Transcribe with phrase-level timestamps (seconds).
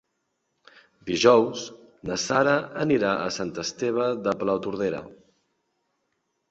[1.09, 1.65] Dijous
[2.11, 2.57] na Sara
[2.87, 5.05] anirà a Sant Esteve de Palautordera.